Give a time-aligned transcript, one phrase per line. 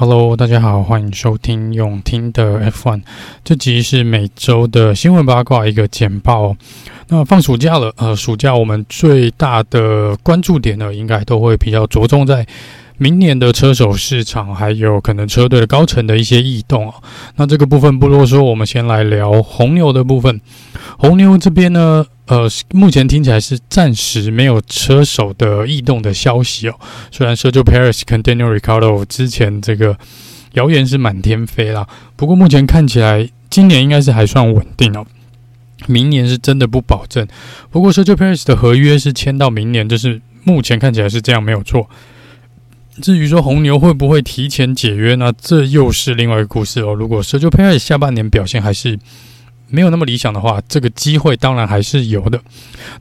[0.00, 3.02] Hello，大家好，欢迎收听永听的 F1。
[3.42, 6.56] 这集是每周的新闻八卦一个简报。
[7.08, 12.46] 那放暑假了，呃，暑假我们最大的关注点呢，应该都会比较着重在
[12.96, 16.94] 明年的车手市场，还有可能车队的高层的一些异动。
[17.34, 20.40] 那这个部分不啰嗦，我们先来聊红牛的部分。
[20.96, 26.78] 红牛这边呢，呃，目前听起来是暂时没有车手的异动的消息哦。
[27.10, 29.98] 虽然 Sergio Perez 跟 Daniel Ricardo 之前这个
[30.52, 35.06] 谣言是满天飞啦，不过目前看起来今年应该是还算稳定哦。
[35.86, 37.26] 明年是真的不保证。
[37.70, 41.88] 不过 Sergio Perez 的合约是签到明年，就是目前看起来是这样，没有错。
[43.00, 45.32] 至于说红牛会不会提前解约呢？
[45.40, 46.92] 这又是另外一个故事哦。
[46.92, 48.98] 如果 Sergio Perez 下半年表现还是
[49.70, 52.40] 没有那么理想的话，这个机会当然还是有的。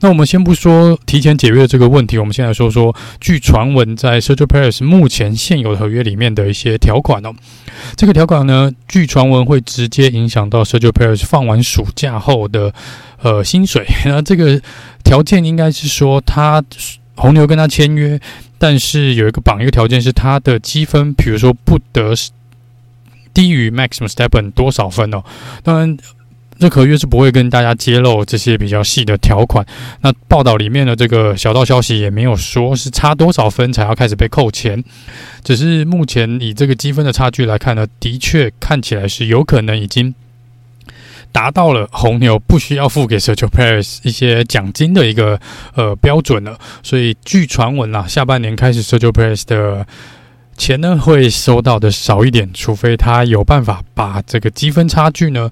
[0.01, 7.33] 那我们先不说提前解约这个问题，我们先来说说，据传闻在 Sergio Perez 目前现有的合约里面的一些条款哦。
[7.95, 12.73] 这个条款呢，据传闻会直接影响到 Sergio Perez 放完暑假后的
[13.21, 13.87] 呃薪水。
[14.05, 14.61] 那这个
[15.03, 16.61] 条件应该是说，他
[17.15, 18.19] 红牛跟他签约，
[18.57, 22.13] 但是有一个绑一个条件是他的积分，比如说不得
[23.33, 25.23] 低于 Max Verstappen 多少分哦。
[25.63, 25.97] 当然。
[26.59, 29.65] 这合约是不会跟大家揭露这些比较细的条款。
[30.01, 34.83] 那报道里面的这个小道消息也没有说是差多少分才要开始被扣钱，
[35.43, 40.13] 只是目前以这个积分的差距来看呢，的确看起来是有可能已经
[41.31, 45.39] 达到了红牛不需要付给 Sergio Perez 一些奖金的一个
[45.75, 46.57] 呃标准了。
[46.81, 49.85] 所以据传闻啊，下半年开始 Sergio Perez 的
[50.57, 55.51] 钱呢会收到的少一点，除非他有办法把这个积分差距呢。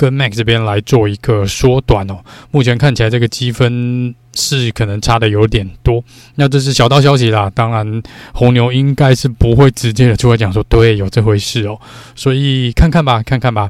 [0.00, 2.20] 跟 Max 这边来做一个缩短哦，
[2.50, 6.02] 目前看起来这个积分是可能差的有点多，
[6.36, 7.52] 那这是小道消息啦。
[7.54, 11.78] 当然，红牛应该是不会直接的就会讲说对，有这回事哦，
[12.16, 13.68] 所以看看吧，看看吧。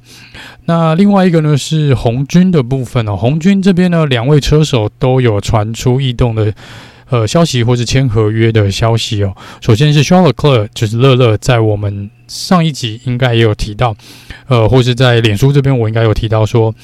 [0.66, 6.54] 那另外一个呢是红军的部分哦，红军这边呢两位车手都有传出异动的。
[7.10, 9.34] 呃，消息或是签合约的消息哦。
[9.60, 13.96] 首先是 Charles，就是乐乐，在我们上一集应该也有提到，
[14.50, 16.74] 呃，或是在脸书这边我应该有提到说。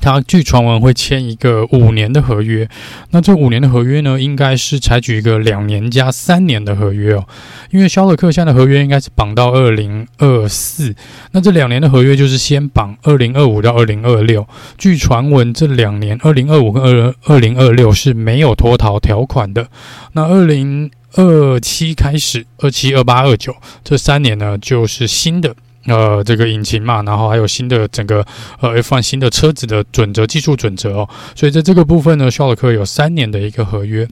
[0.00, 2.68] 他据传闻会签一个五年的合约，
[3.10, 7.24] 那这五年的合约呢，应该是采取一个两年加三年的合约哦。
[7.70, 10.92] 因为肖勒克现在的合约应该是绑到二零二四，
[11.30, 14.48] 那这两年的合约就是先绑二零二五到二零二六。
[14.76, 19.68] 据传闻，这两年二零二五跟二二零二六是没有脱逃条款的。
[20.14, 23.54] 那二零二七开始，二七、二八、二九
[23.84, 25.54] 这三年呢，就是新的。
[25.86, 28.24] 呃，这个引擎嘛，然后还有新的整个
[28.60, 34.08] 呃 F1 新的车子的准则、技术准则哦，所以在这个部分呢，肖尔克有三年的一个合约。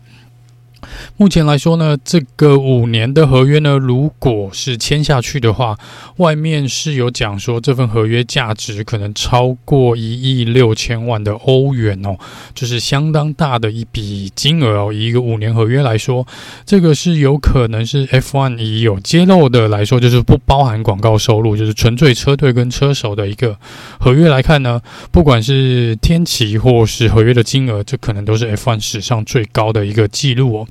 [1.17, 5.77] 目前来说呢，这个五年的合约呢，如果是签下去的话，
[6.17, 10.03] 外面是有讲说这份合约价值可能超过一
[10.41, 12.17] 亿六千万的欧元哦，
[12.55, 14.93] 就是相当大的一笔金额哦。
[14.93, 16.27] 以一个五年合约来说，
[16.65, 23.57] 这个是有可能是 F1 以有揭露的来说，就是不包含广告收入，就是纯粹车队跟车手的一个
[23.99, 24.81] 合约来看呢，
[25.11, 30.67] 不管是天期或是合约的金额，这可能都是 F1 史上最高的一个记录哦。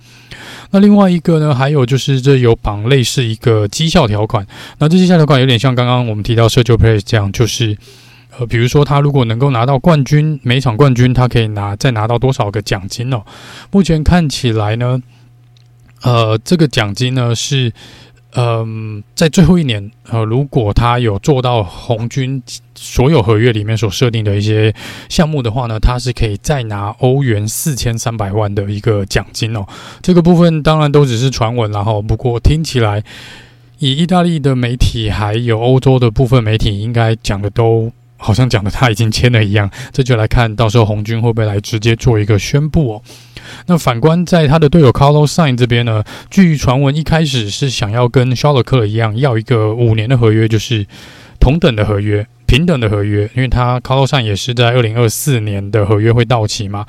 [0.72, 4.46] 那另外一个呢，还有就是这有绑类似一个绩效条款。
[4.78, 7.78] 那这绩效条款有点像刚刚我们提到 Sergio Perez 这样，就是
[8.38, 13.24] 呃，比如说他如果能够拿到冠军，每场冠军他可以拿再拿到多少个奖金哦。
[13.72, 15.02] 目前看起来呢，
[16.04, 17.74] 呃，这个奖金呢是。
[18.36, 22.42] 嗯，在最后一年，呃，如果他有做到红军
[22.76, 24.72] 所有合约里面所设定的一些
[25.10, 29.66] 项目的话呢，他是可以再拿欧元四千三百万的一个奖金哦。
[30.04, 33.04] 这个部分当然都只是传闻，然后不过听起来，
[33.80, 43.02] 以意大利的媒体还有欧洲的部分媒体应该讲的都好像讲的他已经签了一样，这就来看到时候红军会不会来直接做一个宣布哦。
[43.66, 50.86] 那反观在他的队友 Carlos Sainz 这边呢，据传闻一开始是想要跟肖勒克一样要一个五年的合约，就是
[51.40, 52.28] 同等的合约。
[52.50, 56.84] 平等的合约，因为他 Carlos Sainz 也是在二零二四年的合约会到期嘛。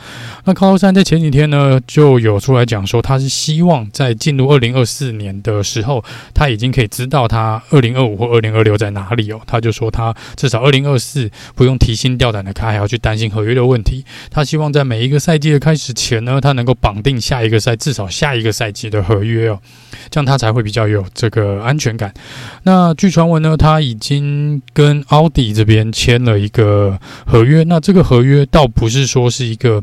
[0.46, 6.02] 那 Carlos Sainz 在前几天呢，就有出来讲说，他是希望在进入二零二四年的时候，
[6.32, 9.40] 他已经可以知道他二零二五或二零二六在哪里哦。
[9.46, 14.02] 他就说他至少二零二四不用提心吊胆的开，还要去担心合约的问题。
[14.30, 19.60] 他希望在每一个赛季的开始前呢，他能够绑定下一个赛至少下一个赛季的合约哦，
[20.08, 22.14] 这样他才会比较有这个安全感。
[22.62, 25.49] 那据传闻呢，他已经跟奥迪。
[25.52, 29.82] 这边签了一个合约，那这个合约倒不是说是一个，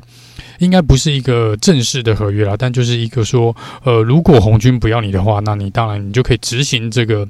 [0.59, 7.27] 应该不是一个正式的合约啦，但就是一个说，呃，如果红军不要你的话，那你当然你就可以执行这个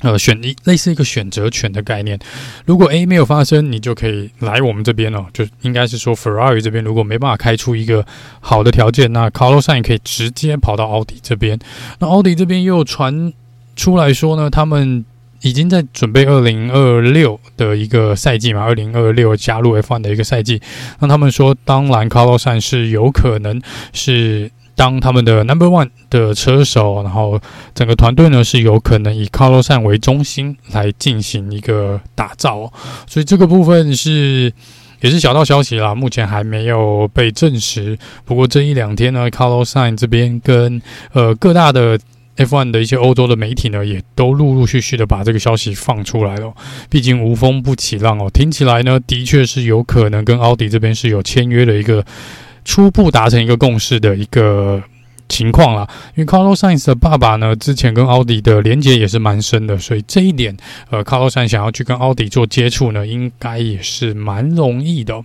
[0.00, 2.18] 呃，选一类似一个选择权的概念。
[2.66, 5.26] 如果 A 没有发生，你就可以来我们这边哦。
[5.32, 8.04] 就应该是说，Ferrari 这边如果没办法开出一个
[8.40, 11.56] 好的条件，那 Carlos Sainz 可以直接跑到奥迪这边。
[12.00, 13.32] 那奥迪这边又传
[13.76, 15.04] 出来说呢，他们
[15.42, 20.60] 已经在准备二零二六的一个赛季嘛，二零二六加入 F1 的一个赛季。
[21.00, 23.60] 那他们说，当然 Carlos Sain 是有可能
[23.92, 24.50] 是。
[24.74, 27.38] 当他们的 Number One 的车手，然后
[27.74, 32.72] 整个团队呢是有可能以 Carlos Sain 为中心来进行一个打造，
[33.06, 34.50] 所以这个部分是
[35.02, 37.98] 也是小道消息啦，目前还没有被证实。
[38.24, 40.80] 不过这一两天呢，Carlos Sain 这边跟
[41.12, 42.00] 呃各大的
[42.44, 46.52] F1 的一些欧洲的媒体呢，也都陆陆续续的把这个消息放出来了。
[46.88, 52.04] 毕竟无风不起浪哦，听起来呢的确是有可能跟奥迪这边是有签约的一个。
[52.64, 54.80] 初步达成一个共识的一个
[55.28, 55.84] 情况啦，
[56.14, 60.56] 因为 Carlos Sainz 的爸爸呢，之前跟奥迪的连接也是蛮深的，所以这一点，
[60.88, 65.20] 呃，Carlos Sainz 想要去跟奥迪做接触呢，应该也是蛮容易的。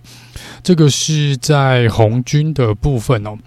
[0.64, 3.38] 这个是在红军的部分哦。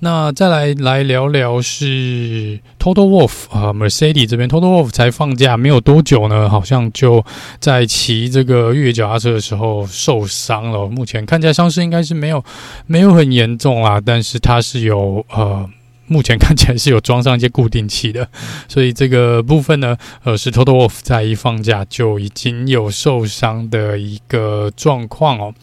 [0.00, 7.24] 那再来来聊聊是 Total Wolff 啊，Mercedes 这边 Total Wolff 才放假没有多久呢，好像就
[7.60, 10.86] 在骑这个越野脚踏车的时候受伤了。
[10.86, 12.44] 目前看起来伤势应该是没有
[12.86, 15.68] 没有很严重啦，但是他是有呃，
[16.06, 18.28] 目前看起来是有装上一些固定器的，
[18.68, 25.54] 所以这个部分呢，呃，是 Total Wolff 在一放假就已经有受伤的一个状况哦。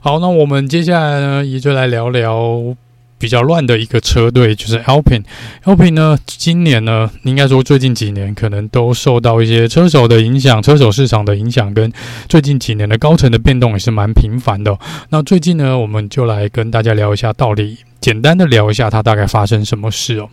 [0.00, 2.76] 好，那我们接下来呢，也就来聊聊。
[3.18, 5.24] 比较乱的一个车队就是 Alpine。
[5.64, 11.92] Alpine 呢，今年呢，应该说最近几年可能都受到一些车手的影响，车手市场的影响，跟
[12.28, 14.78] 最近几年的高层的变动也是蛮频繁的。
[15.10, 20.28] 那最近呢，我们就来跟大家聊一下，到底简单的聊一下它大概发生什么事哦。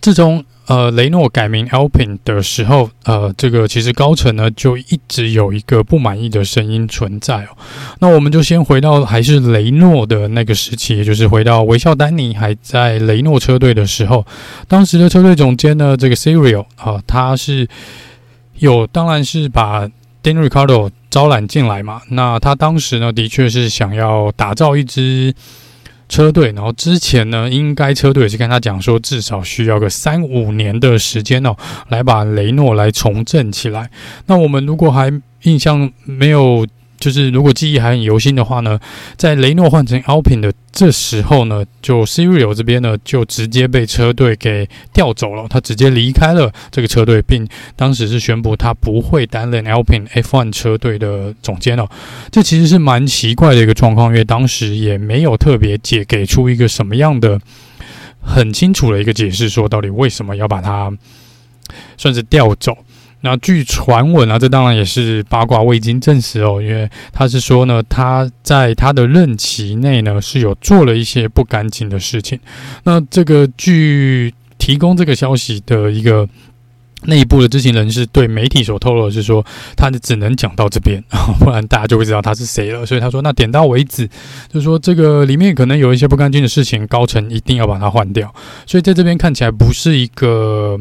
[0.00, 7.48] 自从呃，雷诺改名 Alpine 的时候，呃，这个其实高层呢就一直有一个不满意的声音存在哦。
[7.98, 14.24] 那我们就先回到还是雷诺的那个时期，也就是回到维肖丹尼还在雷诺车队的时候，
[14.66, 17.68] 当时的车队总监呢，这个 Cyril 啊、他是
[18.54, 19.86] 有当然是把
[20.22, 22.00] Dan Ricardo 招揽进来嘛。
[22.08, 25.34] 那他当时呢，的确是想要打造一支。
[26.14, 31.56] 车队，然后之前呢，应该车队也是跟他讲说，至少需要个三五年的时间哦，
[31.88, 33.90] 来把雷诺来重振起来。
[34.26, 35.12] 那我们如果还
[35.42, 36.64] 印象没有。
[36.98, 38.80] 就是如果记忆还很犹新的话呢，
[39.16, 47.46] 在雷诺换成 Alpine 的这时候呢，就 Cyril 这边呢就直接被车队给调走了，他直接离开了这个车队，并
[47.76, 51.88] 当时是宣布他不会担任 Alpine F1 车队的总监了。
[52.30, 57.38] 这其实是蛮奇怪的一个状况，因为当时也没有特别解给出一个什么样的
[58.22, 60.90] 很清楚的一个解释，说到底为什么要把他
[61.98, 62.76] 算是调走。
[63.24, 66.60] 那据传闻啊，这当然也是八卦，未经证实哦。
[66.60, 72.38] 因为他是说呢，他在他的任期内呢是有做了一些不干净的事情。
[72.82, 76.28] 那这个据提供这个消息的一个
[77.04, 79.42] 内部的知情人士对媒体所透露的是说，
[79.74, 81.02] 他只能讲到这边，
[81.40, 82.84] 不然大家就会知道他是谁了。
[82.84, 84.06] 所以他说，那点到为止，
[84.52, 88.34] 就是说这个里面可能有一些不干净的事情，高层一定要把它换掉。
[88.66, 90.78] 所以在这边看起来不是一个，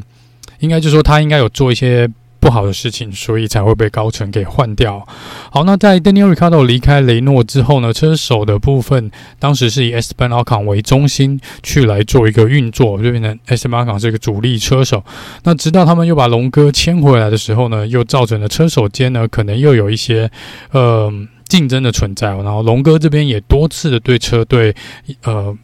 [0.59, 2.05] 应该就是说他应该有做一些。
[2.43, 5.07] 不好的事情，所以才会被高层给换掉。
[5.49, 9.09] 好，那在 Daniel Ricciardo 离开雷诺之后呢，车手的部分
[9.39, 15.01] 当时是以 Esteban Ocon 为中心去来做一个运作，就变成 Esteban Ocon 是一个主力车手。
[15.45, 20.29] 那直到他们又把龙哥签回来的时候呢，又造成了车手间呢可能又有一些
[20.71, 21.09] 呃
[21.47, 22.27] 竞争的存在。
[22.27, 24.75] 然后龙哥这边也多次的对车队
[25.23, 25.57] 呃，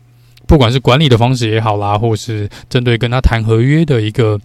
[0.47, 4.39] 不管是管理的方式也好啦，或是针对跟他谈合约的一个。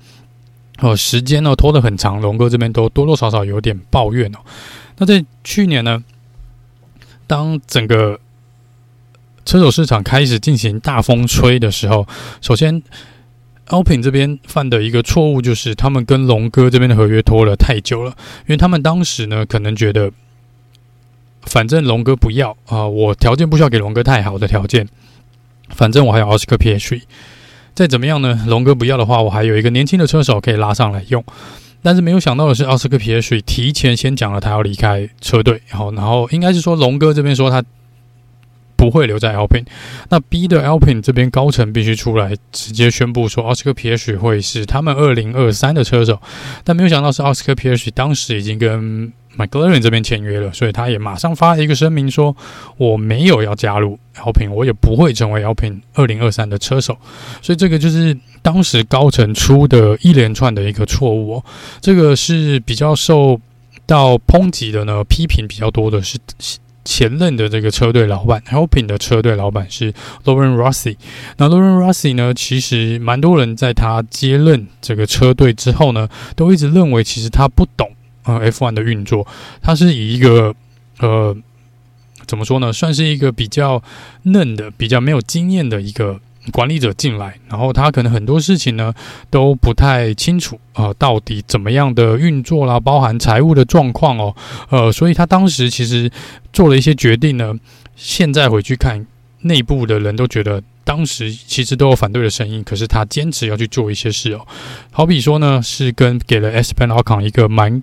[0.80, 4.38] 哦，时间呢拖得很长，龙哥这边都多多少少有点抱怨哦。
[4.98, 6.02] 那在去年呢，
[7.26, 8.18] 当整个
[9.44, 12.06] 车手市场开始进行大风吹的时候，
[12.40, 12.82] 首先
[13.68, 20.10] ，Alpin 这边犯的一个错误就是他们跟龙哥这边的合约拖了太久了，因为他们当时呢可能觉得，
[21.42, 24.88] 反正龙哥不要啊、我条件不需要给龙哥太好的条件，
[25.68, 27.02] 反正我还有奥斯卡 PH。
[27.74, 28.44] 再怎么样呢？
[28.46, 31.24] 龙哥不要的话，我还有一个年轻的车手可以拉上来用。
[31.82, 37.62] 但是没有想到的是，奥斯克皮耶水提前先讲了他要离开车队，然后，然后应该是说龙哥这边说他
[38.84, 39.64] 不会留在 Alpine，
[40.10, 46.20] 那 B 的 Alpine 这边高层必须出来直接宣布说奥斯克皮耶水会是他们二零二三的车手。
[46.64, 52.36] 但没有想到是奥斯克皮耶水当时已经跟 McLaren 这边签约了，所以他也马上发了一个声明说，
[52.76, 56.98] 我没有要加入 Alpine，我也不会成为 Alpine 二零二三的车手。
[57.40, 61.44] 所以这个就是当时高层出的一连串的一个错误哦。
[61.80, 63.40] 这个是比较受
[63.86, 66.18] 到抨击的呢，批评比较多的是
[66.84, 69.92] 前任的这个车队老板，Helping 的车队老板是
[70.24, 70.96] Lauren Rossi。
[71.38, 77.90] 那 Lauren Rossi 呢，其实蛮多人在他接任这个车队之后呢，都一直认为其实他不懂。
[78.24, 79.26] 呃，F1 的运作，
[79.60, 80.54] 他是以一个
[80.98, 81.36] 呃，
[82.26, 82.72] 怎么说呢？
[82.72, 83.82] 算是一个比较
[84.22, 86.18] 嫩的、比较没有经验的一个
[86.52, 88.92] 管理者进来，然后他可能很多事情呢
[89.30, 94.34] 都不太清楚啊、呃，到底怎么样的运作啦，包含财务的状况哦，
[94.70, 96.10] 呃，所以他当时其实
[96.52, 97.54] 做了一些决定呢。
[97.96, 99.06] 现在回去看，
[99.42, 100.62] 内部的人都觉得。
[100.86, 104.46] 当时其实都有反对的声音，可是他坚持要去做一些事哦。
[104.90, 107.82] 好比说呢，是跟给了 Esteban Ocon 一个蛮。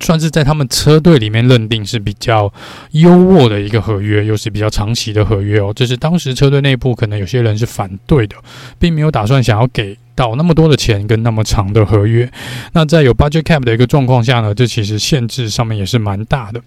[0.00, 2.52] 算是在他们车队里面认定是比较
[2.92, 5.72] 优渥的一个合约，又是比较长期的合约哦。
[5.74, 8.36] 这是当时车队内部可能有些人是反对的，
[8.78, 12.30] 并没有打算想要给到那么多的钱跟那么长的合约。
[12.72, 16.60] 那在有 budget cap 的一个状况下呢，这其实限制上面也是蛮大的。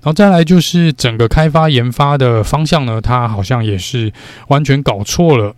[0.00, 4.12] 然后再来就是整个开发研发的方向呢，他好像也是
[4.48, 5.54] 完全搞错了。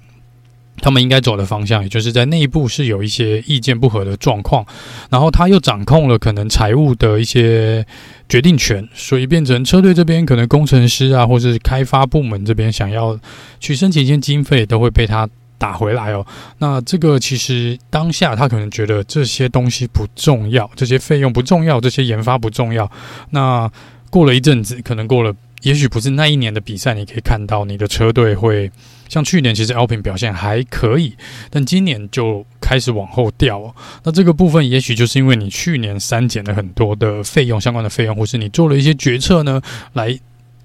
[0.80, 4.64] 他们应该走的方向，也就是在内部是有一些意见不合的状况，
[5.10, 7.86] 然后他又掌控了可能财务的一些
[8.28, 13.18] 决定权，所以变成车队这边可能工程师啊，或者是开发部门这边想要
[13.58, 16.26] 去申请一些经费，都会被他打回来哦。
[16.58, 22.90] 那这个其实当下他可能觉得这些东西不重要，这些费用不重要，这些研发不重要。
[23.30, 23.70] 那
[24.10, 25.34] 过了一阵子，可能过了。
[25.62, 28.70] 也许不是那一年的比赛，你可以看到你的车队会
[29.08, 31.14] 像去年，其实 Alpin 表现还可以，
[31.50, 33.74] 但今年就开始往后掉。
[34.02, 39.60] 那这个部分也许就是因为你去年删减了很多的费用，相关的费用，或是你做了一些决策呢，
[39.92, 40.18] 来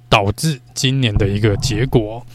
[0.08, 2.26] 导致今年的一个结果。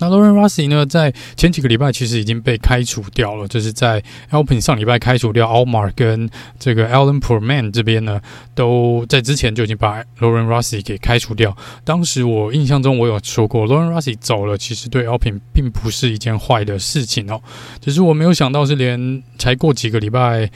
[0.00, 6.28] 那 Lauren Rossi 呢，在前几个礼拜其实已经被开除掉了，就是在 Alpine 上礼拜开除掉 Almar 跟
[6.58, 8.20] 这个 Alan Proman 这边呢，
[8.54, 11.56] 都在之前就已经把 Lauren Rossi 给开除掉。
[11.84, 17.40] 当时我印象中我有说过 Lauren Rossi 走了，其实对 Alpin 并不是一件坏的事情哦，
[17.80, 20.50] 只是我没有想到是连才过几个礼拜。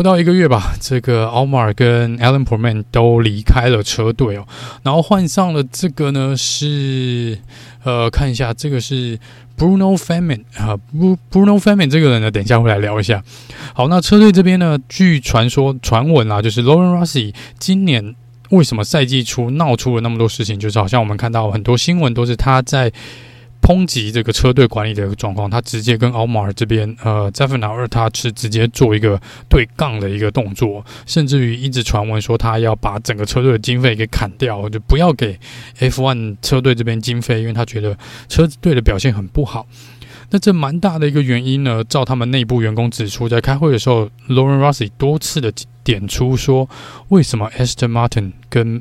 [0.00, 4.46] 不到一个月吧，这个奥马尔跟 Alan Proman 都离开了车队哦，
[4.82, 7.36] 然后换上了这个呢是
[7.84, 9.18] 呃，看一下这个是
[9.58, 10.74] Bruno Famin 啊
[11.30, 13.22] ，Bruno Famin 这个人呢，等一下会来聊一下。
[13.74, 18.14] 好，那车队这边呢，据传说传闻啊，就是 Lauren Rossi 今年
[18.48, 22.90] 为什么赛季初闹出了那么多事情，就是好像我们看到很多新闻都是他在。
[23.62, 35.38] 抨击这个车队管理的一个状况，他直接跟奥马尔这边，呃，Zephinaud 他是直接做一个对杠的一个动作，甚至于一直传闻说他要把整个车队的经费给砍掉，就不要给
[35.78, 37.96] F1 车队这边经费，因为他觉得
[38.28, 39.66] 车队的表现很不好。
[40.32, 45.52] 那这蛮大的一个原因呢，照他们内部员工指出，在开会的时候，Lauren Rossi 多次的
[45.82, 46.68] 点出说，
[47.08, 48.80] 为什么 Aston Martin 跟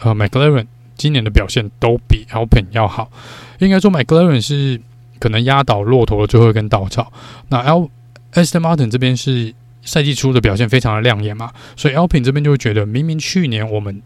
[0.00, 0.66] 呃 McLaren
[0.96, 3.10] 今年的表现都比 Alpine 要好。
[3.58, 4.80] 应该说，McLaren 是
[5.18, 7.12] 可能压倒骆驼的最后一根稻草。
[7.48, 7.90] 那 L
[8.32, 14.02] Aston Martin 这边是赛季初的表现非常的亮眼嘛，所以 Alpine 这边就会觉得，明明去年我们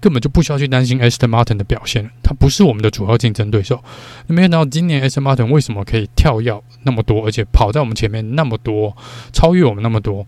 [0.00, 3.82] 根本就不需要去担心 Aston Martin 的表现，它不是我们的主要竞争对手。
[4.26, 8.94] 那没想到今年 Aston Martin 为什么可以跳跃那么多，而且跑在我们前面那么多，
[9.32, 10.26] 超越我们那么多？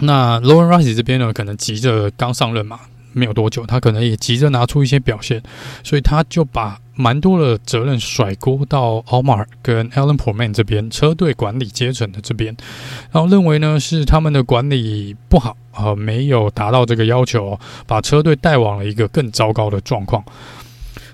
[0.00, 2.80] 那 Lauren Rossi 这边呢，可能急着刚上任嘛，
[3.12, 5.42] 没有多久，他可能也急着拿出一些表现，
[5.82, 6.78] 所以他就把。
[6.96, 12.54] 蛮多的责任甩锅到奥马尔跟 Alain Proman 这边车队管理阶层的这边，
[13.10, 20.22] 然后认为呢是他们的管理不好啊、呃，没有达到这个要求，把车队带往了一个更糟糕的状况。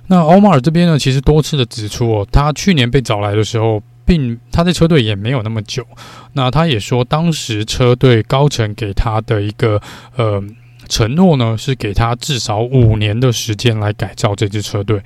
[0.08, 5.86] 那奥马尔这边呢，其实多次的指出哦，他去年被找来的时候，并他在车队也没有那么久。
[6.32, 9.80] 那他也说，当时车队高层给他的一个
[10.16, 10.42] 呃
[10.88, 15.00] 承诺呢，是给他至少五年的时间来改造这支车队。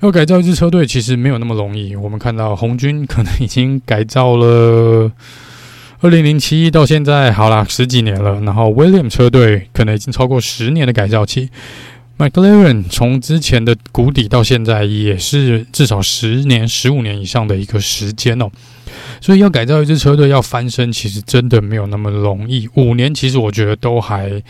[0.00, 1.94] 要改造一支车队，其实没有那么容易。
[1.94, 5.12] 我们看到红军可能已经改造了
[6.00, 8.40] 二零零七到现在，好啦，十几年了。
[8.40, 11.50] 然后 William 车队可能已经超过十年的改造期。
[12.18, 18.50] McLaren 从之前的谷底到现在，也是至少十年、十五年以上的一个时间哦。
[19.20, 22.68] 所以要改造一支车队，要翻身，其实真的没有那么容易。
[22.74, 24.42] 五年，其实我觉得都还。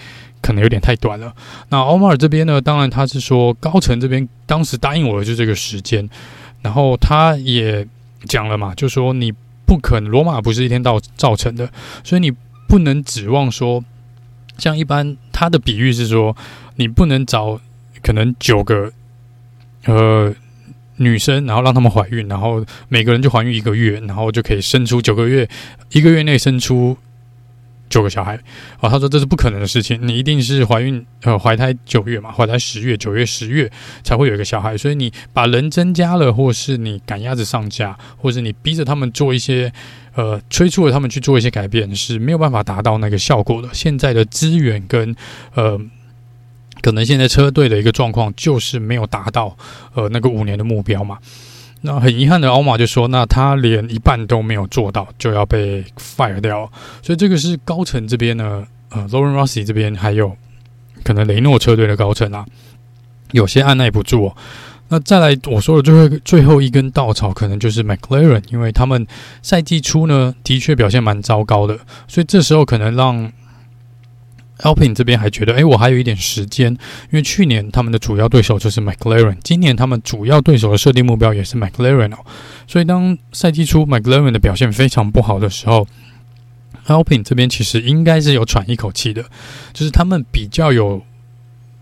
[0.43, 1.33] 可能有点太短了。
[1.71, 2.61] 那奥马尔这边呢？
[2.61, 6.07] 当然他是说高层这边当时答应我的就是这个时间，
[6.61, 7.87] 然后他也
[8.25, 9.33] 讲了嘛，就说你
[9.65, 11.71] 不可能，罗马不是一天到造成的，
[12.05, 12.31] 所以你
[12.69, 13.83] 不能指望说
[14.59, 16.37] 像一般他的比喻是说，
[16.77, 17.61] 你不能找
[18.03, 18.93] 可能九个
[19.87, 20.35] 呃
[20.97, 25.49] 女生，然后让他们怀孕，然后每个人就怀孕一个月，然后就可以生出九个月，
[25.93, 26.99] 一个月内生出。
[27.93, 28.35] 九个小孩，
[28.81, 33.71] 啊，他说这是不可能的事情，你一定是怀孕，呃，怀胎九月嘛，怀胎十月，九月十月
[34.03, 39.71] 才会有一个小孩，所以你把人增加了，或是你赶鸭子上架，或是你逼着他们做一些，
[40.15, 43.69] 呃，催促了他们去做一些改变，是没有办法达到那个效果的。
[43.75, 45.15] 现在的资源跟，
[45.55, 45.79] 呃，
[46.81, 49.55] 可能现在车队的一个状况就是没有达到，
[49.93, 51.19] 呃，那个五年的目标嘛。
[51.85, 56.71] 那很遗憾的，奥马就说：“那他连一半都没有做到，就要被 fire 掉。
[57.03, 60.37] 所以这个是高层这边呢，呃，Lauren Rossi 这边还有
[61.03, 62.47] 可能雷诺车队的高层啊，
[63.33, 64.37] 有些按捺不住哦。
[64.89, 69.07] 那再来我说的最后最后一根稻草，可能就是 McLaren，因为他们
[69.43, 73.33] 赛季初呢的确表现蛮糟糕的，所以这时候可能让。”
[74.59, 76.79] Alpine 这边还觉得，哎，我还有一点时间，因
[77.13, 82.19] 为去年他们的主要对手就是 McLaren，今年他们主要对手的设定目标也是 McLaren 哦，
[82.69, 85.89] 所以当赛季初 McLaren 的表现非常不好的时候
[86.87, 89.25] ，Alpine 这边其实应该是有喘一口气的，
[89.73, 91.03] 就是他们比较有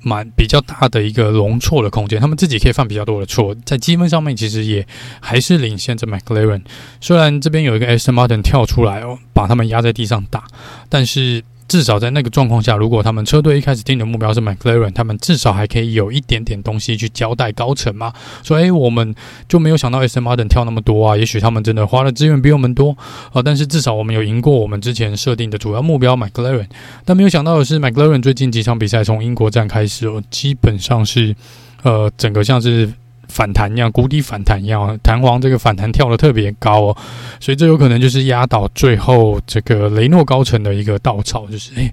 [0.00, 4.86] 蛮比较大的一个容错的空间，他们自己可以犯比较多的错，在积分上面其实也
[5.20, 6.62] 还是领先着 McLaren，
[6.98, 10.44] 虽然这边有一个 s m Martin 跳出来哦，把他们压在地上打，
[10.88, 11.44] 但是。
[11.70, 18.12] 至少在那个状况下，如果他们车队一开始定的目标是 McLaren，他们至少还可以有一点点东西去交代高层嘛。
[18.42, 19.14] 说，诶，我们
[19.48, 26.66] 就没有想到 smart 跳那么多啊，也许他们真的花的资源比我们多啊、呃，但是至少我们有赢过我们之前设定的主要目标 McLaren。
[27.04, 31.36] 但没有想到的是，McLaren 最近几场比赛从英国站开始哦，基本上是
[31.84, 32.92] 呃整个像是。
[33.30, 36.96] 反弹一样，谷底反弹一样，弹簧这个反弹跳得特别高哦，
[37.40, 41.92] 所以这有可能就是压倒最后这个雷诺高层的一个稻草，就是诶，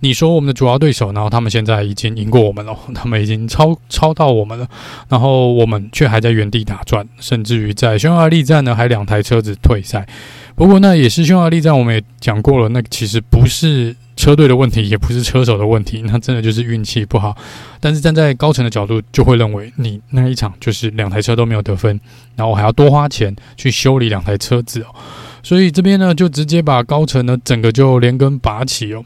[0.00, 4.66] 你说我们的主要对手，然后他们现在已经赢过我们了， 他们已经超超到我们了，
[5.08, 10.08] 然后我们却还在原地打转，甚至于在匈牙利站呢，还两台车子退赛。
[10.56, 13.94] 不过那也是匈牙利站，我们也讲过了，那其实不是。
[14.20, 17.34] 车队的问题也不是车手的问题，那真的就是运气不好。
[17.80, 21.98] 但是站在高层的角度，就会认为你那一场就是两台车都没有得分，
[22.36, 24.94] 然后还要多花钱去修理两台车子哦。
[25.42, 29.02] 所以这边呢，就直接把高层呢整个就连根拔起哦。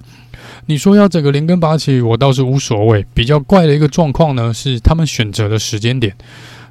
[0.67, 3.07] 你说要整个连根拔起，我倒是无所谓。
[3.15, 6.13] 比较怪的一个状况呢，是他们选择的时间点。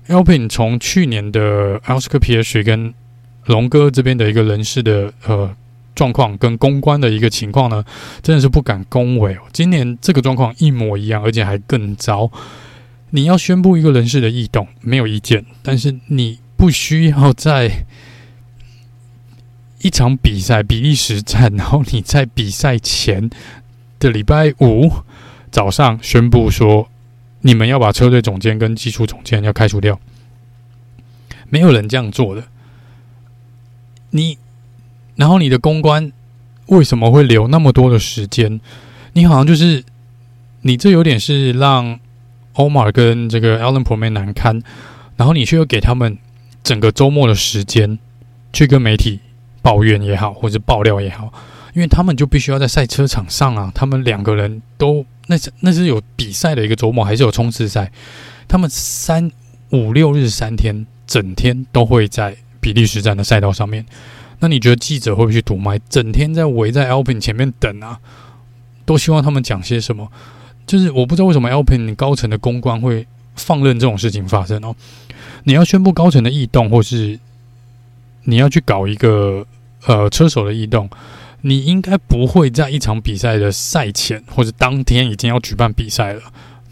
[0.10, 2.94] Alpine 从去年的 Oscar Piastri 跟
[3.46, 5.56] 龙哥这边的一个人事的呃。
[5.96, 7.84] 状况跟公关的一个情况呢，
[8.22, 9.42] 真的是不敢恭维哦。
[9.52, 12.32] 今年这个状况一模一样，而且还更糟。
[13.12, 17.86] 你要宣布一个人事的异动，没有意见，但是你不需要在
[19.82, 23.30] 一场比赛比利时站，然后你在比赛前
[24.00, 24.92] 的礼拜五
[25.52, 26.90] 早上宣布说，
[27.42, 30.00] 你们要把车队总监跟技术总监要开除掉，
[31.50, 32.44] 没有人这样做的。
[34.10, 34.40] 你。
[35.16, 36.12] 然后你的公关
[36.68, 38.60] 为什么会留那么多的时间？
[39.14, 39.84] 你好像就是
[40.62, 42.00] 你这有点是让
[42.54, 44.62] 欧马跟这个 Alan Pro 梅难堪，
[45.18, 46.18] 然后你却又给他们
[46.64, 48.00] 整个周末的时间
[48.52, 49.20] 去跟媒体
[49.62, 51.32] 抱怨也好，或者爆料也好，
[51.74, 57.92] 因为他们就必须要在赛车场上啊，他们两个人都那是那是有比赛的一个周末，还是有冲刺赛？
[58.48, 59.32] 他们三
[59.70, 63.86] 五六日三天，整天都会在比利时站的赛道上面。
[64.40, 65.80] 那你觉得记者会不会去堵麦？
[65.90, 68.00] 整天在围在 Alpin 前面等啊，
[68.86, 70.12] 都希望他们讲些什么？
[70.66, 74.76] 就是我不知道为什么 Alpin 高层的公关会放任这种事情发生哦。
[75.44, 77.20] 你要宣布高层的异动，或是
[78.24, 79.46] 你要去搞一个
[79.86, 80.90] 呃车手的异动，
[81.42, 86.22] 你应该不会在一场比赛的赛前或者当天已经要举办比赛了，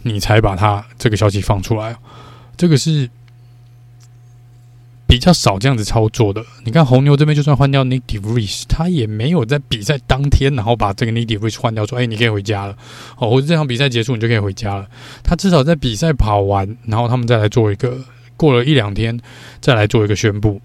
[0.02, 1.96] 你才把它这个消息放出来。
[2.56, 3.08] 这个是。
[5.12, 6.42] 比较少这样子操作的。
[6.64, 12.74] 你看红牛这边，就算换掉 Nick DeVries，他也没有在比赛当天，然后把这个 Nick DeVries 换掉，说：“哎，你可以回家了。”
[13.20, 14.88] 哦，或者这场比赛结束，你就可以回家了。
[15.22, 17.98] 他至少在比赛跑完，然后他们再来做一个，
[18.38, 19.20] 过了一两天
[19.60, 20.62] 再来做一个宣布。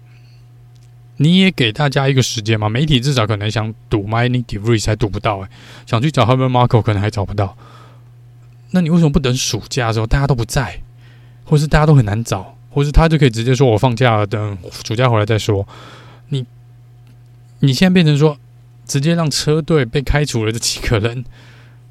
[1.18, 2.70] 你也给大家一个时间嘛？
[2.70, 5.50] 媒体至少可能想堵 My Nyck de Vries 还堵不到，哎，
[5.84, 7.54] 想去找 Helmut Marko 可能还找不到。
[8.70, 10.80] 那你为什么不等暑假的时候大家都不在，
[11.44, 12.54] 或是大家都很难找？
[12.78, 15.66] 或是他就可以直接说：“我放假了，等暑假回来再说。”
[16.30, 16.46] 你，
[17.58, 18.38] 你现在变成说，
[18.86, 21.24] 直接让车队被开除了这几个人，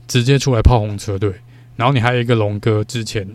[0.08, 1.41] 直接出来炮轰车队。
[1.76, 3.26] 然后你还有一个龙哥，之前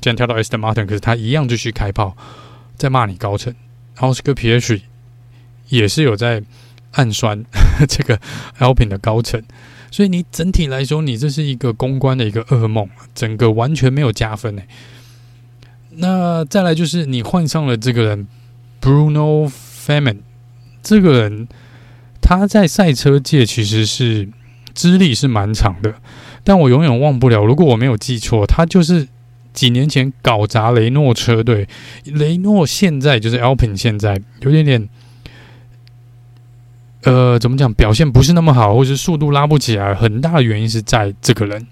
[0.00, 2.16] 竟然跳到 Aston Martin，可是他一样继续开炮，
[2.78, 3.54] 在骂你高层。
[3.94, 4.80] 然后是个 P H，
[5.68, 6.42] 也是有在
[6.92, 7.44] 暗酸
[7.86, 8.18] 这个
[8.58, 9.42] Alpine 的高层，
[9.90, 14.66] 所以你整体来说，你这是一个公关的一个噩梦，整个完全没有加分诶。
[15.96, 18.26] 那再来就是你换上了这个人
[18.80, 20.18] Bruno Famin，
[20.82, 21.48] 这个人
[22.20, 24.28] 他在赛车界其实是
[24.74, 25.94] 资历是蛮长的，
[26.44, 29.08] 但我永远忘不了，如果我没有记错，他就是。
[29.56, 31.66] 几年前搞砸雷诺车队，
[32.04, 34.86] 雷诺现在就是 Alpine，现在有点点，
[37.04, 37.72] 呃，怎么讲？
[37.72, 41.66] 表现不是那么好，或是速度拉不起来，很大的原因是在这个人。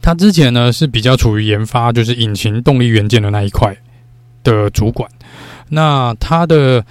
[0.00, 3.76] 他之前呢是比较处于研发，就是引擎动力元件的那一块
[4.42, 5.10] 的主管。
[5.70, 6.84] 那他的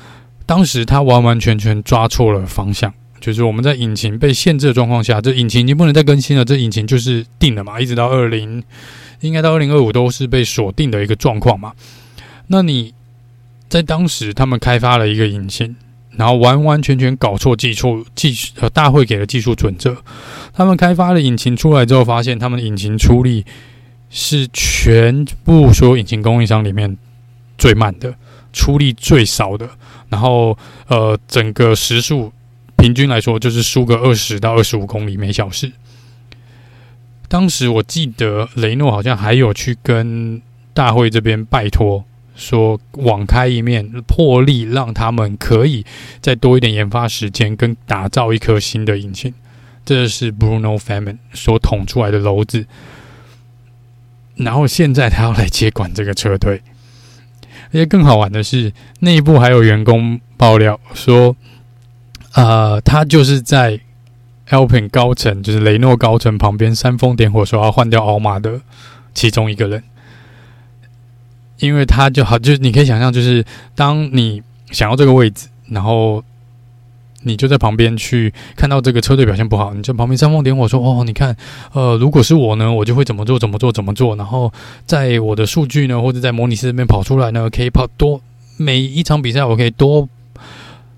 [0.46, 8.63] 当时他完完全全抓错了方向，就是我们在引擎被限制的状况下，这引擎已经不能再更新了，这引擎就是定了嘛，一直到二零。
[9.22, 11.74] 应该到二零二五都是被锁定的一个状况嘛？
[12.46, 12.93] 那你
[13.67, 15.76] 在当时他们开发了一个引擎，
[16.17, 19.95] 然后完完全全搞错技术技呃大会给的技术准则，
[20.51, 23.45] 他们开发了引擎出来之后，发现他们的引擎出力
[24.10, 26.97] 是全部所有引擎供应商里面
[27.58, 28.15] 最慢的，
[28.51, 29.69] 出力最少的，
[30.10, 32.34] 然后呃整个时速
[32.77, 35.71] 平均来说就是输个二十到二十五公里每小时。
[37.30, 40.41] 当时我记得雷诺好像还有去跟
[40.73, 42.06] 大会这边拜托，
[42.38, 45.86] 说网开一面，破例让他们可以
[46.21, 49.34] 再多一点研发时间，跟打造一颗新的引擎。
[49.84, 52.65] 这是 Bruno Famin 所捅出来的篓子。
[54.36, 56.62] 然后现在他要来接管这个车队，
[57.69, 58.71] 而且更好玩的是，
[59.02, 61.36] 内部还有员工爆料说，
[62.36, 63.82] 呃，他就是在。
[64.50, 68.62] Alpin 高层就是雷诺高层旁边煽风点火说要换掉奥马的
[69.13, 69.84] 其中一个人，
[71.60, 74.41] 因为他就好，就是你可以想象，就是当你
[74.72, 76.24] 想要这个位置，然后
[77.24, 81.36] 你就在旁边去看到这个车队表现不好，你就旁边煽风点火说：“哦，你看，
[81.74, 84.15] 呃，如果是我呢，我就会怎么做，怎么做，怎么做。
[84.15, 84.52] 然后
[84.86, 88.22] 在我的数据呢，或者在模拟室这边跑出来呢，可以跑多
[88.58, 90.08] 每一场比赛，我可以多。”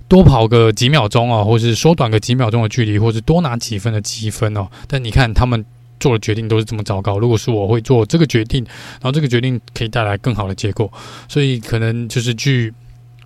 [0.10, 4.68] 多跑个几秒钟哦，或是缩短个几秒钟的距离，或是多拿几分的积分哦。
[4.88, 5.64] 但你看他们
[6.00, 7.20] 做的决定都是这么糟糕。
[7.20, 10.92] 如果是我会做这个决定，然后这个决定可以带来更好的结果。
[11.28, 12.74] 所以可能就是据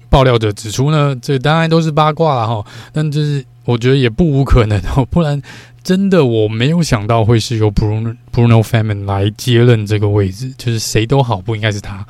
[0.09, 2.65] 爆料者指出呢，这当然都是八卦了哈。
[2.91, 5.41] 但就是我觉得也不无可能哦，不然
[5.83, 12.05] 真的我没有想到会是由 Bruno Bruno Famin 来接任这个位置，就是谁都好，不应该是他。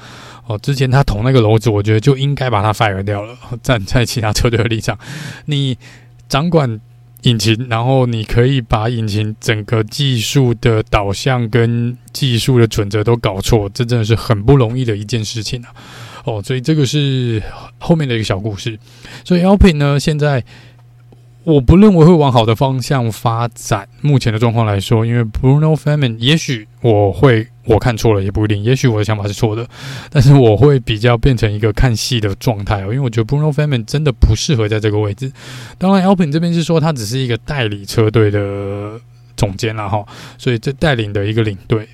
[0.46, 3.34] 哦，之前他捅那个篓子，我觉得就应该把他 fire 掉了。
[3.64, 4.98] 站在其他车队的立场，
[5.46, 5.78] 你
[6.28, 6.80] 掌管
[7.24, 15.70] 引擎，然后你可以把引擎整个技术的导向跟技术的准则都搞错，这真的是很不容易的一件事情啊。
[16.26, 17.42] 哦，所以这个是
[17.80, 18.80] 后面的一个小故事。
[19.26, 20.44] 所以 Alpine 呢，现在。
[21.46, 23.88] 我不认为会往好的方向发展。
[24.02, 28.64] 目前的状况来说，因为 Bruno Famin，也许我会我看错了，也不一定。
[28.64, 29.68] 也许我的想法是错的，
[30.10, 32.86] 但是我会比较变成一个看戏的状态哦。
[32.86, 35.32] 因为我觉得 Bruno Famin 真的不适合在这个位置。
[35.78, 39.00] 当然，Alpin 这边是说他只是一个代理车队的
[39.36, 40.06] 总监啦，哈，
[40.38, 41.88] 所以这带领的一个领队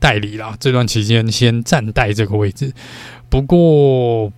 [0.00, 0.56] 代理啦。
[0.58, 2.72] 这段期间先暂代这个位置。
[3.28, 4.32] 不过。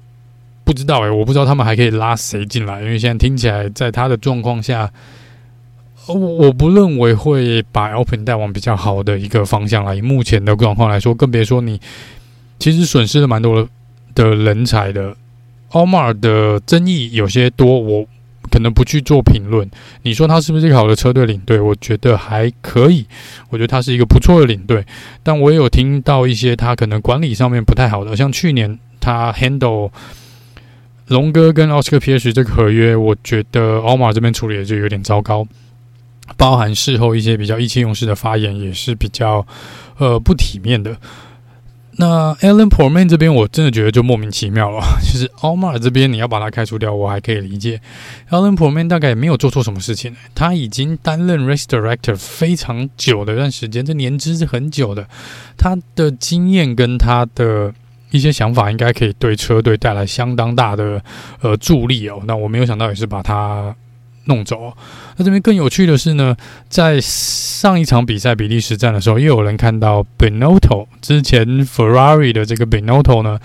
[0.65, 4.91] 不知道哎、欸，我不知道他们还可以拉谁进来，因为现在听起来，在他的状况下，
[6.07, 9.95] 我我不认为会把 Alpine 带往比较好的一个方向来。
[9.95, 11.79] 以目前的状况来说，更别说你
[12.59, 13.69] 其实损失了蛮多
[14.15, 15.15] 的人才的。
[15.73, 18.07] 奥马尔的争议有些多，我
[18.51, 19.71] 可能不去做评论。
[20.03, 21.61] 你说他是不是一个好的车队领队？
[21.61, 23.05] 我觉得还可以，
[23.51, 24.83] 我觉得他是一个不错的领队。
[25.23, 29.91] 但我也有听到一些他可能管理上面不太好的，像去年他 handle。
[31.09, 35.47] 龙哥跟奥斯卡皮耶什这个合约，我觉得奥马这边处理的就有点糟糕，
[36.39, 39.47] 包含事后一些比较意气用事的发言，也是比较
[39.99, 40.97] 呃不体面的。
[41.97, 44.81] 那 Alan Portman 这边，我真的觉得就莫名其妙了。
[45.03, 47.81] 其 实奥马这边你要把他开除掉，我还可以理解。
[48.31, 55.07] Alan Portman 大概也没有做错什么事情，他已经担任 Race Director 非常久的一段时间，这年资是很久的，
[55.59, 57.75] 他的经验跟他的。
[58.15, 61.03] 一些想法应该可以对车队带来相当大的
[61.41, 62.23] 呃助力哦。
[62.27, 63.75] 那我没有想到也是把他
[64.27, 64.73] 弄走。
[65.17, 66.37] 那这边更有趣的是呢，
[66.69, 73.41] 在上一场比赛比利时站的时候，又有人看到 Benotto 之前 Ferrari 的这个 Benotto 呢，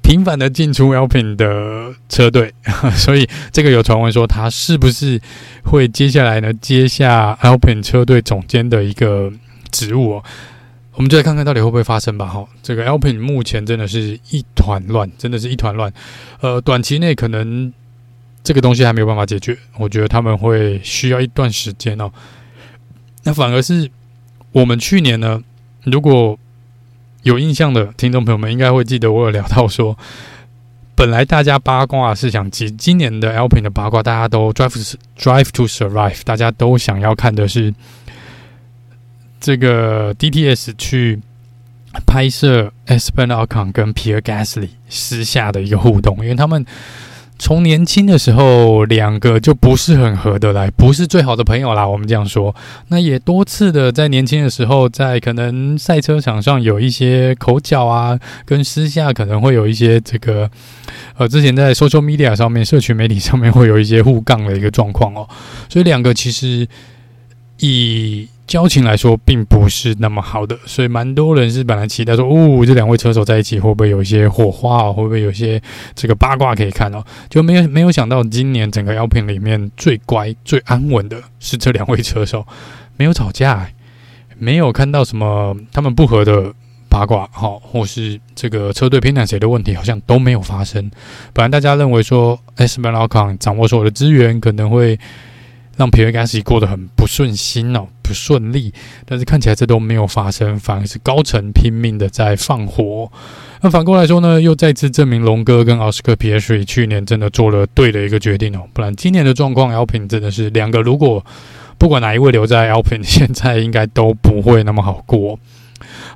[0.00, 2.54] 频繁的进出 Alpine 的车队，
[2.94, 5.20] 所以这个有传闻说他是不是
[5.64, 9.32] 会接下来呢接下 Alpine 车队总监的一个
[9.72, 10.24] 职务哦。
[10.96, 12.26] 我们就来看看到底会不会发生吧。
[12.26, 15.92] 哈，这个 Alpine 目前真的是一团乱，真的是一团乱。
[16.40, 17.72] 呃，短期内可能
[18.42, 22.10] 这个东西还没有办法解决，我觉得他们会需要一段时间哦。
[23.24, 23.90] 那反而是
[24.52, 25.42] 我们去年呢，
[25.84, 26.38] 如果
[27.24, 29.98] 有印象的听众朋友们，应该会记得我有聊到说，
[30.94, 37.74] 本来大家八卦是想今今年的 Alpine 的八卦，大家都 Drive Drive to Survive，大家都想要看的是
[39.46, 41.20] 这个 DTS 去
[42.04, 46.66] 拍摄 Esteban Ocon 跟 Pierre Gasly 私下的一个互动，因为他们。
[47.38, 51.86] 从年轻的时候，两个就不是很合得来，不是最好的朋友啦。
[51.86, 52.56] 我们这样说，
[52.88, 60.50] 那也多次的在年轻的时候，在可能赛车场上有一些口角啊，跟私下可能会有一些这个，
[61.18, 65.28] 呃，之前在 social media 上面、社群媒体上面会有一些互杠的一个状况哦。
[65.68, 66.66] 所以两个其实
[67.58, 68.26] 以。
[68.46, 75.60] 交情来说，并不是那么好的，所以蛮多人是本来期待说，哦，这两位车手在一起会不会有一些火花哦，会不会有些
[75.94, 77.02] 这个八卦可以看哦？
[77.28, 82.46] 就没有没有想到，今年整个 L P 里面最乖、最安稳的是这两位车手，
[82.96, 83.68] 没有吵架，
[84.38, 86.52] 没有看到什么他们不合的
[86.88, 90.88] 八卦，好，或是这个车队偏袒谁的问题，好像都没有发生。
[91.32, 94.96] 本来大家认为说，Esteban Ocon 掌握所有的资源，可能会。
[95.76, 98.72] 让皮尔加西过得很不顺心哦，不顺利。
[99.04, 103.10] 但是看起来这都没有发生，反而是高层拼命的在放火。
[103.60, 108.62] 那反过来说呢，又再次证明龙哥跟奥斯克皮耶瑞去年真的做了对的一个决定哦。
[108.72, 111.24] 不然今年的状况，Alpin 真的是两个，如果
[111.78, 115.38] 不管哪一位留在 Alpine， 现在应该都不会那么好过。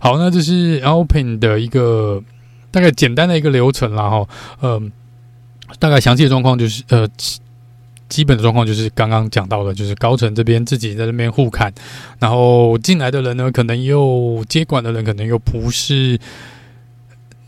[0.01, 2.23] 好，那这是 Alpin 的一个
[2.71, 4.27] 大概简单的一个流程啦哈。
[4.63, 4.91] 嗯，
[5.79, 7.07] 大概详细的状况就是呃。
[8.11, 11.73] 基本的状况就是刚刚讲到的，就是高层这边自己在那边互砍，
[12.19, 16.19] 然后进来的人呢，可能又接管的人可能又不是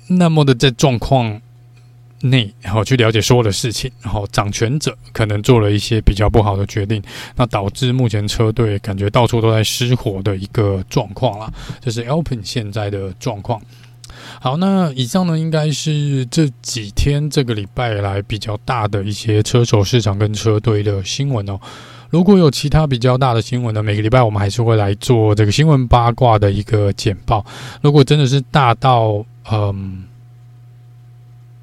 [0.06, 1.40] 那么的在状况
[2.20, 7.02] 内，然后去了解所有的事情，然后掌权者可能做了一些比较不好的决定，
[7.34, 13.60] 那导致目前车队感觉到处都在失火的一个状况啦，这是 Alpine 现在的状况。
[14.44, 21.60] 好，那以上呢，应该是这几天这个礼拜来比较大的一些车手市场跟车队的新闻哦。
[22.10, 27.46] 如果有其他比较大的新闻呢，每个礼拜我们还是会来做这个新闻八卦的一个简报。
[27.82, 30.02] 如果真的是大到嗯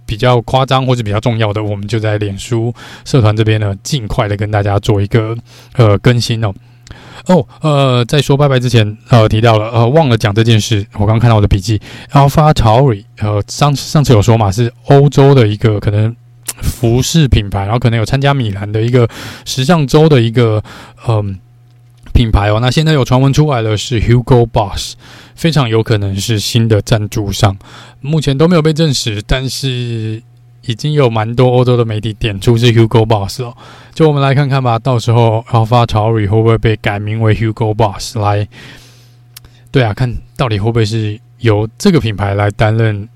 [0.06, 5.38] 比较夸张或者比较重要的，我们就在脸书社团这边呢，尽快的跟大家做一个
[5.74, 6.54] 呃更新哦。
[7.28, 10.86] 哦，呃，在说拜拜之前，呃，提到了，呃，忘了讲这件事。
[10.94, 11.80] 我刚看到我的笔记
[12.12, 16.16] ，AlphaTauri，呃，上上次有说嘛，是欧洲的一个可能
[16.62, 19.08] 服饰品牌，然后可能有参加米兰的一个
[19.46, 20.64] 时尚周的一个
[21.08, 21.40] 嗯、
[22.14, 22.60] 品牌哦。
[22.60, 24.96] 那现在有传闻出来了，是 Hugo Boss，
[25.36, 27.58] 非常有可能是新的赞助商，
[28.02, 30.24] 目前都没有被证实，但是。
[30.70, 33.58] 已经有蛮多欧洲的媒体点出是 Hugo Boss 哦，
[33.96, 34.78] 就我们来看看吧。
[34.78, 38.48] 到时候 AlphaTauri 会不会被改名为 Hugo Boss 来？
[39.72, 43.10] 对啊，看到底会不会是由这个品牌来担任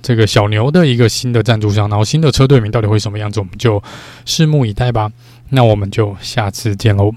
[0.00, 1.88] 这个小牛的一个新的赞助商？
[1.88, 3.40] 然后新的车队名到底会什么样子？
[3.40, 3.82] 我们就
[4.24, 5.10] 拭目以待吧。
[5.48, 7.12] 那我们就下次见喽，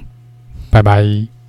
[0.72, 1.41] 拜拜。